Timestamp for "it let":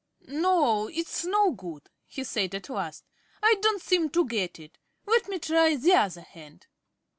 4.59-5.27